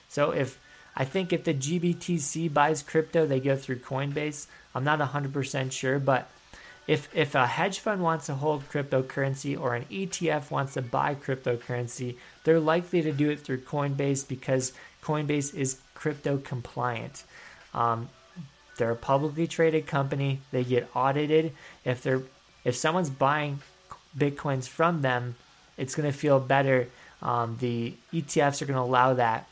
So 0.08 0.30
if 0.30 0.58
I 0.96 1.04
think 1.04 1.30
if 1.30 1.44
the 1.44 1.52
GBTC 1.52 2.50
buys 2.54 2.82
crypto, 2.82 3.26
they 3.26 3.38
go 3.38 3.54
through 3.54 3.80
Coinbase. 3.80 4.46
I'm 4.74 4.82
not 4.82 4.98
100% 4.98 5.72
sure, 5.72 5.98
but 5.98 6.30
if 6.86 7.14
if 7.14 7.34
a 7.34 7.46
hedge 7.46 7.80
fund 7.80 8.02
wants 8.02 8.26
to 8.26 8.34
hold 8.34 8.70
cryptocurrency 8.70 9.60
or 9.60 9.74
an 9.74 9.84
ETF 9.90 10.50
wants 10.50 10.72
to 10.72 10.80
buy 10.80 11.14
cryptocurrency, 11.14 12.16
they're 12.44 12.60
likely 12.60 13.02
to 13.02 13.12
do 13.12 13.28
it 13.28 13.40
through 13.40 13.60
Coinbase 13.60 14.26
because 14.26 14.72
Coinbase 15.02 15.54
is 15.54 15.78
crypto 15.92 16.38
compliant. 16.38 17.24
Um, 17.74 18.08
they're 18.78 18.92
a 18.92 18.96
publicly 18.96 19.46
traded 19.46 19.86
company. 19.86 20.40
They 20.50 20.64
get 20.64 20.88
audited. 20.96 21.52
If 21.84 22.00
they're 22.02 22.22
if 22.64 22.74
someone's 22.74 23.10
buying 23.10 23.58
bitcoins 24.16 24.66
from 24.66 25.02
them, 25.02 25.36
it's 25.76 25.94
going 25.94 26.10
to 26.10 26.16
feel 26.16 26.40
better. 26.40 26.88
Um, 27.22 27.56
the 27.60 27.94
ETFs 28.12 28.62
are 28.62 28.66
going 28.66 28.76
to 28.76 28.82
allow 28.82 29.14
that. 29.14 29.48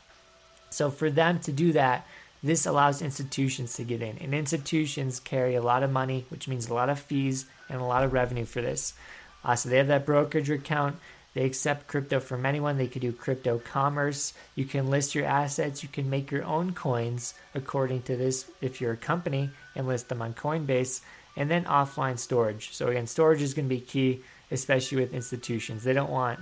So 0.69 0.91
for 0.91 1.09
them 1.09 1.39
to 1.41 1.51
do 1.51 1.71
that, 1.73 2.05
this 2.43 2.65
allows 2.65 3.01
institutions 3.01 3.73
to 3.75 3.83
get 3.83 4.03
in, 4.03 4.19
and 4.19 4.35
institutions 4.35 5.19
carry 5.19 5.55
a 5.55 5.63
lot 5.63 5.81
of 5.81 5.91
money, 5.91 6.25
which 6.29 6.47
means 6.47 6.69
a 6.69 6.73
lot 6.75 6.89
of 6.89 6.99
fees 6.99 7.45
and 7.69 7.81
a 7.81 7.85
lot 7.85 8.03
of 8.03 8.13
revenue 8.13 8.45
for 8.45 8.61
this. 8.61 8.93
Uh, 9.43 9.55
so 9.55 9.69
they 9.69 9.77
have 9.77 9.87
that 9.87 10.05
brokerage 10.05 10.49
account. 10.49 10.97
They 11.33 11.43
accept 11.43 11.87
crypto 11.87 12.19
from 12.19 12.45
anyone. 12.45 12.77
They 12.77 12.87
could 12.87 13.01
do 13.01 13.11
crypto 13.11 13.59
commerce. 13.59 14.33
You 14.55 14.65
can 14.65 14.87
list 14.87 15.15
your 15.15 15.25
assets. 15.25 15.83
You 15.83 15.89
can 15.89 16.09
make 16.09 16.31
your 16.31 16.43
own 16.43 16.73
coins 16.73 17.33
according 17.53 18.03
to 18.03 18.15
this 18.15 18.49
if 18.61 18.79
you're 18.79 18.93
a 18.93 18.97
company 18.97 19.49
and 19.75 19.87
list 19.87 20.09
them 20.09 20.21
on 20.21 20.33
Coinbase. 20.33 21.01
And 21.35 21.51
then 21.51 21.65
offline 21.65 22.17
storage. 22.17 22.73
So, 22.73 22.87
again, 22.87 23.07
storage 23.07 23.41
is 23.41 23.53
going 23.53 23.67
to 23.67 23.75
be 23.75 23.81
key, 23.81 24.21
especially 24.51 24.97
with 24.97 25.13
institutions. 25.13 25.83
They 25.83 25.93
don't 25.93 26.11
want 26.11 26.39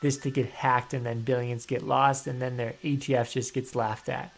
this 0.00 0.16
to 0.18 0.30
get 0.30 0.46
hacked 0.50 0.92
and 0.92 1.04
then 1.06 1.22
billions 1.22 1.66
get 1.66 1.82
lost 1.82 2.26
and 2.26 2.40
then 2.40 2.56
their 2.56 2.74
ETF 2.84 3.32
just 3.32 3.54
gets 3.54 3.74
laughed 3.74 4.08
at. 4.08 4.32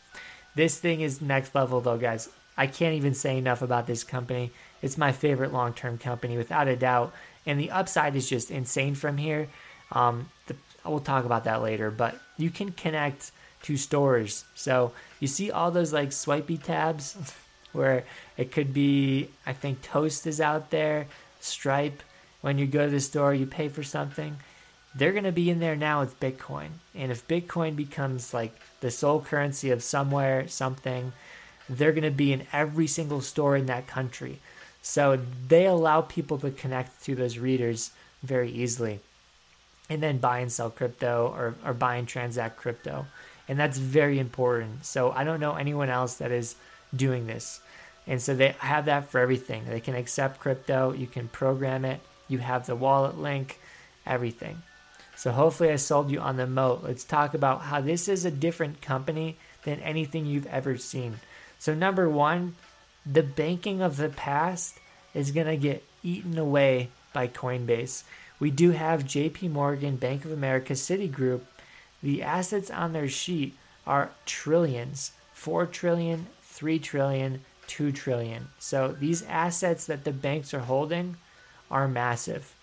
This 0.54 0.78
thing 0.78 1.02
is 1.02 1.20
next 1.20 1.54
level, 1.54 1.80
though, 1.80 1.98
guys. 1.98 2.28
I 2.56 2.66
can't 2.66 2.94
even 2.94 3.14
say 3.14 3.36
enough 3.36 3.60
about 3.60 3.86
this 3.86 4.04
company. 4.04 4.52
It's 4.80 4.96
my 4.96 5.12
favorite 5.12 5.52
long 5.52 5.74
term 5.74 5.98
company, 5.98 6.36
without 6.36 6.68
a 6.68 6.76
doubt. 6.76 7.12
And 7.44 7.60
the 7.60 7.70
upside 7.70 8.16
is 8.16 8.28
just 8.28 8.50
insane 8.50 8.94
from 8.94 9.18
here. 9.18 9.48
Um, 9.92 10.30
the, 10.46 10.56
we'll 10.84 11.00
talk 11.00 11.24
about 11.24 11.44
that 11.44 11.62
later, 11.62 11.90
but 11.90 12.18
you 12.38 12.50
can 12.50 12.72
connect 12.72 13.32
to 13.64 13.76
stores. 13.76 14.44
So 14.54 14.92
you 15.20 15.28
see 15.28 15.50
all 15.50 15.70
those 15.70 15.92
like 15.92 16.12
swipey 16.12 16.56
tabs 16.56 17.16
where 17.72 18.04
it 18.36 18.50
could 18.50 18.72
be, 18.72 19.28
I 19.44 19.52
think 19.52 19.82
Toast 19.82 20.26
is 20.26 20.40
out 20.40 20.70
there, 20.70 21.06
Stripe. 21.40 22.02
When 22.40 22.58
you 22.58 22.66
go 22.66 22.84
to 22.84 22.90
the 22.90 23.00
store, 23.00 23.34
you 23.34 23.46
pay 23.46 23.68
for 23.68 23.82
something. 23.82 24.36
They're 24.94 25.12
going 25.12 25.24
to 25.24 25.32
be 25.32 25.50
in 25.50 25.60
there 25.60 25.76
now 25.76 26.00
with 26.00 26.20
Bitcoin. 26.20 26.68
And 26.94 27.12
if 27.12 27.28
Bitcoin 27.28 27.76
becomes 27.76 28.32
like 28.32 28.54
the 28.80 28.90
sole 28.90 29.20
currency 29.20 29.70
of 29.70 29.82
somewhere, 29.82 30.48
something, 30.48 31.12
they're 31.68 31.92
going 31.92 32.04
to 32.04 32.10
be 32.10 32.32
in 32.32 32.46
every 32.52 32.86
single 32.86 33.20
store 33.20 33.56
in 33.56 33.66
that 33.66 33.86
country. 33.86 34.38
So 34.82 35.18
they 35.48 35.66
allow 35.66 36.02
people 36.02 36.38
to 36.38 36.50
connect 36.50 37.04
to 37.04 37.14
those 37.14 37.38
readers 37.38 37.90
very 38.22 38.50
easily 38.50 39.00
and 39.90 40.02
then 40.02 40.18
buy 40.18 40.38
and 40.38 40.50
sell 40.50 40.70
crypto 40.70 41.32
or, 41.36 41.54
or 41.64 41.74
buy 41.74 41.96
and 41.96 42.08
transact 42.08 42.56
crypto. 42.56 43.06
And 43.48 43.58
that's 43.58 43.78
very 43.78 44.18
important. 44.18 44.84
So 44.84 45.12
I 45.12 45.24
don't 45.24 45.40
know 45.40 45.54
anyone 45.54 45.90
else 45.90 46.14
that 46.14 46.30
is 46.30 46.56
doing 46.94 47.26
this. 47.26 47.60
And 48.06 48.22
so 48.22 48.34
they 48.34 48.54
have 48.58 48.84
that 48.86 49.10
for 49.10 49.20
everything. 49.20 49.64
They 49.66 49.80
can 49.80 49.94
accept 49.94 50.40
crypto, 50.40 50.92
you 50.92 51.06
can 51.06 51.28
program 51.28 51.84
it, 51.84 52.00
you 52.28 52.38
have 52.38 52.66
the 52.66 52.76
wallet 52.76 53.18
link, 53.18 53.58
everything. 54.06 54.62
So 55.16 55.32
hopefully 55.32 55.70
I 55.70 55.76
sold 55.76 56.10
you 56.10 56.20
on 56.20 56.36
the 56.36 56.46
moat. 56.46 56.82
Let's 56.84 57.04
talk 57.04 57.34
about 57.34 57.62
how 57.62 57.80
this 57.80 58.06
is 58.08 58.24
a 58.24 58.30
different 58.30 58.82
company 58.82 59.36
than 59.64 59.80
anything 59.80 60.26
you've 60.26 60.46
ever 60.46 60.76
seen. 60.76 61.20
So 61.58 61.74
number 61.74 62.08
1, 62.08 62.54
the 63.04 63.22
banking 63.22 63.80
of 63.80 63.96
the 63.96 64.10
past 64.10 64.78
is 65.14 65.30
going 65.30 65.46
to 65.46 65.56
get 65.56 65.82
eaten 66.02 66.38
away 66.38 66.90
by 67.12 67.28
Coinbase. 67.28 68.04
We 68.38 68.50
do 68.50 68.72
have 68.72 69.04
JP 69.04 69.50
Morgan, 69.50 69.96
Bank 69.96 70.24
of 70.26 70.32
America, 70.32 70.74
Citigroup. 70.74 71.40
The 72.02 72.22
assets 72.22 72.70
on 72.70 72.92
their 72.92 73.08
sheet 73.08 73.56
are 73.86 74.10
trillions 74.26 75.12
4 75.32 75.66
trillion, 75.66 76.26
3 76.42 76.78
trillion, 76.78 77.40
2 77.66 77.92
trillion. 77.92 78.48
So 78.58 78.88
these 78.98 79.22
assets 79.22 79.86
that 79.86 80.04
the 80.04 80.12
banks 80.12 80.52
are 80.54 80.60
holding 80.60 81.16
are 81.70 81.88
massive. 81.88 82.54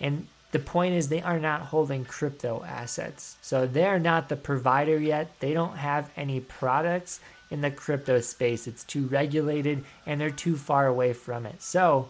And 0.00 0.26
the 0.50 0.58
point 0.58 0.94
is, 0.94 1.08
they 1.08 1.22
are 1.22 1.38
not 1.38 1.62
holding 1.62 2.04
crypto 2.04 2.64
assets. 2.66 3.36
So 3.42 3.66
they 3.66 3.84
are 3.84 3.98
not 3.98 4.28
the 4.28 4.36
provider 4.36 4.98
yet. 4.98 5.38
They 5.40 5.52
don't 5.52 5.76
have 5.76 6.10
any 6.16 6.40
products 6.40 7.20
in 7.50 7.60
the 7.60 7.70
crypto 7.70 8.20
space. 8.20 8.66
It's 8.66 8.84
too 8.84 9.06
regulated 9.06 9.84
and 10.06 10.20
they're 10.20 10.30
too 10.30 10.56
far 10.56 10.86
away 10.86 11.12
from 11.12 11.46
it. 11.46 11.62
So 11.62 12.08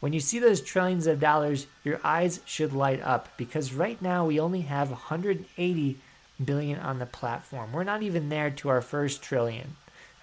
when 0.00 0.12
you 0.12 0.20
see 0.20 0.38
those 0.38 0.60
trillions 0.60 1.06
of 1.06 1.20
dollars, 1.20 1.66
your 1.82 2.00
eyes 2.04 2.40
should 2.44 2.72
light 2.72 3.02
up 3.02 3.28
because 3.36 3.72
right 3.72 4.00
now 4.00 4.26
we 4.26 4.38
only 4.38 4.62
have 4.62 4.90
180 4.90 5.96
billion 6.44 6.78
on 6.80 6.98
the 6.98 7.06
platform. 7.06 7.72
We're 7.72 7.84
not 7.84 8.02
even 8.02 8.28
there 8.28 8.50
to 8.50 8.68
our 8.68 8.82
first 8.82 9.22
trillion. 9.22 9.76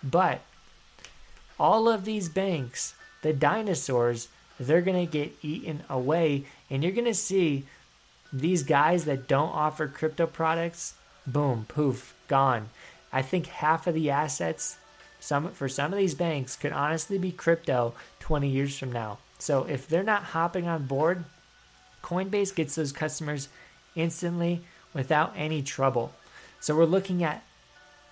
But 0.03 0.41
all 1.59 1.87
of 1.87 2.05
these 2.05 2.29
banks, 2.29 2.93
the 3.21 3.33
dinosaurs, 3.33 4.27
they're 4.59 4.81
going 4.81 5.05
to 5.05 5.11
get 5.11 5.33
eaten 5.41 5.83
away 5.89 6.45
and 6.69 6.83
you're 6.83 6.91
going 6.91 7.05
to 7.05 7.13
see 7.13 7.65
these 8.31 8.63
guys 8.63 9.05
that 9.05 9.27
don't 9.27 9.49
offer 9.49 9.87
crypto 9.87 10.25
products, 10.25 10.95
boom, 11.27 11.65
poof, 11.67 12.15
gone. 12.27 12.69
I 13.11 13.21
think 13.21 13.47
half 13.47 13.85
of 13.87 13.93
the 13.93 14.09
assets 14.09 14.77
some 15.19 15.51
for 15.51 15.69
some 15.69 15.93
of 15.93 15.97
these 15.97 16.15
banks 16.15 16.57
could 16.57 16.73
honestly 16.73 17.17
be 17.17 17.31
crypto 17.31 17.93
20 18.19 18.49
years 18.49 18.77
from 18.77 18.91
now. 18.91 19.19
So 19.39 19.63
if 19.63 19.87
they're 19.87 20.03
not 20.03 20.23
hopping 20.23 20.67
on 20.67 20.85
board, 20.85 21.23
Coinbase 22.03 22.53
gets 22.53 22.75
those 22.75 22.91
customers 22.91 23.47
instantly 23.95 24.61
without 24.93 25.33
any 25.37 25.61
trouble. 25.61 26.11
So 26.59 26.75
we're 26.75 26.85
looking 26.85 27.23
at 27.23 27.43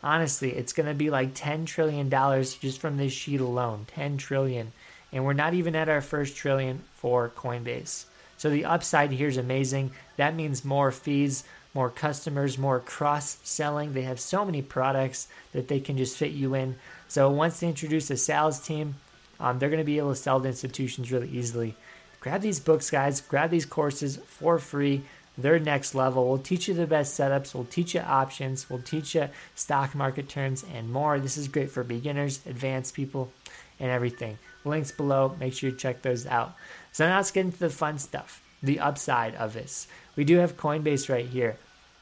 honestly, 0.03 0.51
it's 0.51 0.73
going 0.73 0.87
to 0.87 0.95
be 0.95 1.09
like 1.09 1.31
10 1.33 1.65
trillion 1.65 2.09
dollars 2.09 2.55
just 2.55 2.79
from 2.79 2.97
this 2.97 3.13
sheet 3.13 3.41
alone, 3.41 3.87
10 3.93 4.17
trillion. 4.17 4.71
And 5.11 5.25
we're 5.25 5.33
not 5.33 5.53
even 5.53 5.75
at 5.75 5.89
our 5.89 6.01
first 6.01 6.35
trillion 6.35 6.83
for 6.95 7.29
Coinbase. 7.29 8.05
So 8.37 8.49
the 8.49 8.65
upside 8.65 9.11
here 9.11 9.27
is 9.27 9.37
amazing. 9.37 9.91
That 10.17 10.35
means 10.35 10.65
more 10.65 10.91
fees, 10.91 11.43
more 11.73 11.89
customers, 11.89 12.57
more 12.57 12.79
cross 12.79 13.37
selling. 13.43 13.93
They 13.93 14.01
have 14.03 14.19
so 14.19 14.45
many 14.45 14.61
products 14.61 15.27
that 15.51 15.67
they 15.67 15.79
can 15.79 15.97
just 15.97 16.17
fit 16.17 16.31
you 16.31 16.55
in. 16.55 16.75
So 17.07 17.29
once 17.29 17.59
they 17.59 17.67
introduce 17.67 18.09
a 18.09 18.17
sales 18.17 18.59
team, 18.59 18.95
um, 19.39 19.59
they're 19.59 19.69
going 19.69 19.79
to 19.79 19.85
be 19.85 19.97
able 19.97 20.13
to 20.13 20.15
sell 20.15 20.39
to 20.41 20.47
institutions 20.47 21.11
really 21.11 21.29
easily. 21.29 21.75
Grab 22.19 22.41
these 22.41 22.59
books, 22.59 22.89
guys. 22.89 23.21
Grab 23.21 23.49
these 23.49 23.65
courses 23.65 24.17
for 24.25 24.59
free. 24.59 25.03
They're 25.37 25.59
next 25.59 25.95
level. 25.95 26.27
We'll 26.27 26.37
teach 26.37 26.67
you 26.67 26.73
the 26.73 26.85
best 26.85 27.19
setups. 27.19 27.53
We'll 27.53 27.65
teach 27.65 27.95
you 27.95 28.01
options. 28.01 28.69
We'll 28.69 28.81
teach 28.81 29.15
you 29.15 29.29
stock 29.55 29.95
market 29.95 30.29
turns 30.29 30.63
and 30.73 30.91
more. 30.91 31.19
This 31.19 31.37
is 31.37 31.47
great 31.47 31.71
for 31.71 31.83
beginners, 31.83 32.41
advanced 32.45 32.93
people, 32.93 33.31
and 33.79 33.89
everything. 33.89 34.37
Links 34.63 34.91
below. 34.91 35.35
Make 35.39 35.53
sure 35.53 35.69
you 35.69 35.75
check 35.75 36.01
those 36.01 36.25
out. 36.25 36.55
So 36.91 37.07
now 37.07 37.17
let's 37.17 37.31
get 37.31 37.45
into 37.45 37.59
the 37.59 37.69
fun 37.69 37.97
stuff, 37.99 38.43
the 38.61 38.79
upside 38.79 39.35
of 39.35 39.53
this. 39.53 39.87
We 40.15 40.23
do 40.23 40.37
have 40.37 40.57
Coinbase 40.57 41.09
right 41.09 41.25
here. 41.25 41.57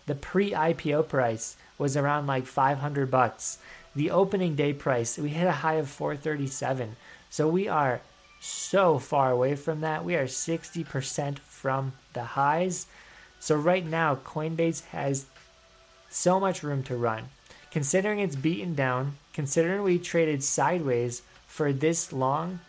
The 0.07 0.15
pre-IPO 0.15 1.07
price 1.07 1.55
was 1.77 1.95
around 1.95 2.27
like 2.27 2.45
500 2.45 3.11
bucks. 3.11 3.59
The 3.95 4.11
opening 4.11 4.55
day 4.55 4.73
price, 4.73 5.17
we 5.17 5.29
hit 5.29 5.47
a 5.47 5.51
high 5.51 5.75
of 5.75 5.89
437. 5.89 6.95
So 7.29 7.47
we 7.47 7.67
are 7.67 8.01
so 8.39 8.99
far 8.99 9.31
away 9.31 9.55
from 9.55 9.81
that. 9.81 10.03
We 10.03 10.15
are 10.15 10.25
60% 10.25 11.39
from 11.39 11.93
the 12.13 12.23
highs. 12.23 12.87
So 13.39 13.55
right 13.55 13.85
now, 13.85 14.15
Coinbase 14.15 14.85
has 14.87 15.25
so 16.09 16.39
much 16.39 16.63
room 16.63 16.83
to 16.83 16.95
run. 16.95 17.25
Considering 17.71 18.19
it's 18.19 18.35
beaten 18.35 18.73
down, 18.73 19.17
considering 19.33 19.83
we 19.83 19.99
traded 19.99 20.43
sideways 20.43 21.21
for 21.49 21.73
this 21.73 22.13
long, 22.13 22.61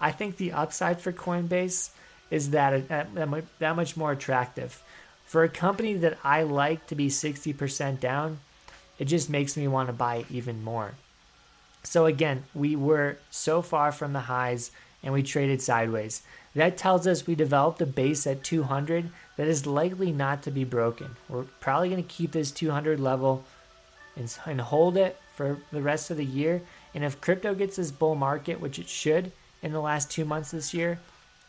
I 0.00 0.12
think 0.12 0.36
the 0.36 0.52
upside 0.52 1.00
for 1.00 1.10
Coinbase 1.10 1.90
is 2.30 2.50
that 2.50 2.88
that 2.88 3.76
much 3.76 3.96
more 3.96 4.12
attractive. 4.12 4.82
For 5.24 5.42
a 5.42 5.48
company 5.48 5.94
that 5.94 6.18
I 6.22 6.42
like 6.44 6.86
to 6.86 6.94
be 6.94 7.08
60% 7.08 7.98
down, 7.98 8.38
it 8.98 9.06
just 9.06 9.28
makes 9.28 9.56
me 9.56 9.66
want 9.66 9.88
to 9.88 9.92
buy 9.92 10.24
even 10.30 10.62
more. 10.62 10.92
So 11.82 12.06
again, 12.06 12.44
we 12.54 12.76
were 12.76 13.18
so 13.30 13.62
far 13.62 13.90
from 13.90 14.12
the 14.12 14.20
highs 14.20 14.70
and 15.02 15.12
we 15.12 15.22
traded 15.22 15.62
sideways. 15.62 16.22
That 16.54 16.76
tells 16.76 17.06
us 17.06 17.26
we 17.26 17.34
developed 17.34 17.80
a 17.82 17.86
base 17.86 18.26
at 18.26 18.44
200 18.44 19.10
that 19.36 19.46
is 19.46 19.66
likely 19.66 20.12
not 20.12 20.42
to 20.42 20.50
be 20.50 20.64
broken. 20.64 21.16
We're 21.28 21.44
probably 21.60 21.90
going 21.90 22.02
to 22.02 22.08
keep 22.08 22.32
this 22.32 22.50
200 22.50 22.98
level 23.00 23.44
and, 24.16 24.34
and 24.46 24.60
hold 24.60 24.96
it 24.96 25.18
for 25.34 25.58
the 25.70 25.82
rest 25.82 26.10
of 26.10 26.16
the 26.16 26.24
year. 26.24 26.62
And 26.96 27.04
if 27.04 27.20
crypto 27.20 27.54
gets 27.54 27.76
this 27.76 27.90
bull 27.90 28.14
market, 28.14 28.58
which 28.58 28.78
it 28.78 28.88
should 28.88 29.30
in 29.62 29.72
the 29.72 29.82
last 29.82 30.10
two 30.10 30.24
months 30.24 30.52
this 30.52 30.72
year, 30.72 30.98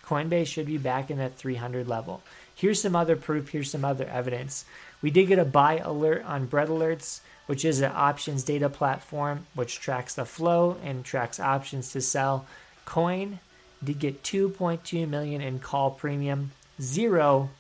Coinbase 0.06 0.48
should 0.48 0.66
be 0.66 0.78
back 0.78 1.10
in 1.10 1.20
that 1.20 1.36
300 1.36 1.88
level. 1.88 2.22
Here's 2.54 2.82
some 2.82 2.98
other 2.98 3.16
proof. 3.16 3.48
Here's 3.48 3.72
some 3.72 3.86
other 3.86 4.06
evidence. 4.08 4.66
We 5.02 5.10
did 5.10 5.30
get 5.30 5.40
a 5.40 5.46
buy 5.46 5.78
alert 5.78 6.26
on 6.26 6.48
Bread 6.48 6.68
Alerts, 6.68 7.22
which 7.46 7.64
is 7.64 7.80
an 7.80 7.94
options 7.96 8.44
data 8.44 8.68
platform 8.68 9.48
which 9.54 9.80
tracks 9.80 10.16
the 10.16 10.26
flow 10.26 10.76
and 10.84 11.06
tracks 11.06 11.40
options 11.40 11.94
to 11.94 12.02
sell. 12.02 12.46
Coin 12.84 13.40
did 13.82 14.00
get 14.00 14.24
2.2 14.24 15.08
million 15.08 15.40
in 15.40 15.60
call 15.60 15.92
premium, 15.92 16.52
zero, 16.82 17.52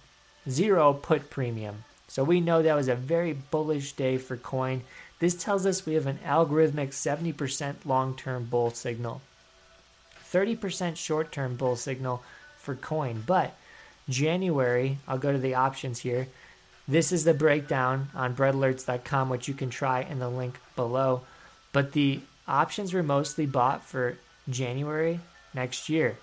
zero 0.50 0.92
put 0.92 1.30
premium. 1.30 1.86
So 2.10 2.26
we 2.26 2.42
know 2.42 2.62
that 2.62 2.76
was 2.76 2.88
a 2.90 2.96
very 2.96 3.32
bullish 3.32 3.94
day 3.94 4.18
for 4.18 4.36
coin. 4.36 4.82
This 5.20 5.36
tells 5.36 5.66
us 5.66 5.86
we 5.86 5.96
have 5.96 6.06
an 6.06 6.20
algorithmic 6.24 6.90
70% 6.90 7.86
long-term 7.86 8.46
bull 8.46 8.70
signal, 8.72 9.22
30% 10.32 10.96
short-term 10.96 11.56
bull 11.56 11.76
signal 11.76 12.22
for 12.58 12.76
coin. 12.76 13.24
But 13.26 13.56
January, 14.08 15.00
I'll 15.08 15.18
go 15.18 15.32
to 15.32 15.38
the 15.38 15.56
options 15.56 16.00
here. 16.00 16.28
This 16.88 17.12
is 17.12 17.24
the 17.24 17.34
breakdown 17.34 18.10
on 18.14 18.36
breadalerts.com, 18.36 19.30
which 19.30 19.48
you 19.48 19.54
can 19.54 19.70
try 19.70 20.02
in 20.02 20.20
the 20.20 20.30
link 20.30 20.60
below. 20.76 21.22
But 21.74 21.94
the 21.94 22.22
options 22.48 22.94
were 22.94 23.04
mostly 23.04 23.46
bought 23.46 23.84
for 23.84 24.18
January 24.50 25.20
next 25.54 25.90
year. 25.90 26.18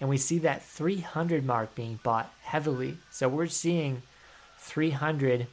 And 0.00 0.08
we 0.08 0.16
see 0.16 0.38
that 0.38 0.64
300 0.64 1.44
mark 1.44 1.74
being 1.74 2.00
bought 2.02 2.32
heavily. 2.42 2.96
So 3.10 3.28
we're 3.28 3.46
seeing 3.46 4.02
300 4.58 5.46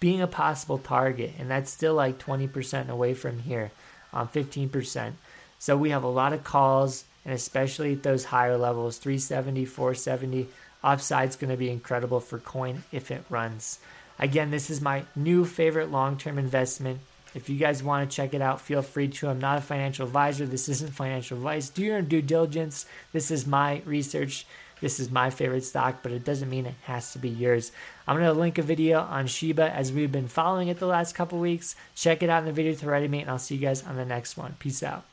being 0.00 0.20
a 0.20 0.26
possible 0.26 0.78
target. 0.78 1.32
And 1.38 1.50
that's 1.50 1.70
still 1.70 1.94
like 1.94 2.18
20% 2.18 2.88
away 2.88 3.14
from 3.14 3.40
here, 3.40 3.70
um, 4.12 4.28
15%. 4.28 5.12
So 5.58 5.76
we 5.76 5.90
have 5.90 6.04
a 6.04 6.08
lot 6.08 6.32
of 6.32 6.44
calls, 6.44 7.04
and 7.24 7.34
especially 7.34 7.92
at 7.92 8.02
those 8.02 8.26
higher 8.26 8.56
levels 8.56 8.98
370, 8.98 9.64
470. 9.64 10.48
Upside's 10.82 11.36
going 11.36 11.50
to 11.50 11.56
be 11.56 11.70
incredible 11.70 12.20
for 12.20 12.38
coin 12.38 12.84
if 12.92 13.10
it 13.10 13.24
runs. 13.28 13.78
Again, 14.18 14.50
this 14.50 14.70
is 14.70 14.80
my 14.80 15.04
new 15.16 15.44
favorite 15.44 15.90
long 15.90 16.16
term 16.16 16.38
investment. 16.38 17.00
If 17.34 17.48
you 17.48 17.58
guys 17.58 17.82
want 17.82 18.08
to 18.08 18.16
check 18.16 18.34
it 18.34 18.40
out, 18.40 18.60
feel 18.60 18.82
free 18.82 19.08
to. 19.08 19.28
I'm 19.28 19.38
not 19.38 19.58
a 19.58 19.62
financial 19.62 20.06
advisor. 20.06 20.46
This 20.46 20.68
isn't 20.68 20.94
financial 20.94 21.36
advice. 21.36 21.68
Do 21.68 21.84
your 21.84 22.02
due 22.02 22.22
diligence. 22.22 22.86
This 23.12 23.30
is 23.30 23.46
my 23.46 23.82
research. 23.84 24.46
This 24.80 25.00
is 25.00 25.10
my 25.10 25.30
favorite 25.30 25.64
stock, 25.64 26.02
but 26.02 26.12
it 26.12 26.24
doesn't 26.24 26.48
mean 26.48 26.66
it 26.66 26.74
has 26.84 27.12
to 27.12 27.18
be 27.18 27.28
yours. 27.28 27.72
I'm 28.06 28.16
going 28.16 28.26
to 28.26 28.38
link 28.38 28.58
a 28.58 28.62
video 28.62 29.00
on 29.00 29.26
Shiba 29.26 29.70
as 29.70 29.92
we've 29.92 30.12
been 30.12 30.28
following 30.28 30.68
it 30.68 30.78
the 30.78 30.86
last 30.86 31.14
couple 31.14 31.38
weeks. 31.38 31.76
Check 31.94 32.22
it 32.22 32.30
out 32.30 32.40
in 32.40 32.46
the 32.46 32.52
video 32.52 32.74
to 32.74 32.94
of 32.94 33.10
me, 33.10 33.20
and 33.20 33.30
I'll 33.30 33.38
see 33.38 33.56
you 33.56 33.60
guys 33.60 33.84
on 33.84 33.96
the 33.96 34.04
next 34.04 34.36
one. 34.36 34.56
Peace 34.58 34.82
out. 34.82 35.04